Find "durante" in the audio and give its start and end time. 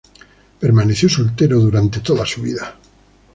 1.59-1.99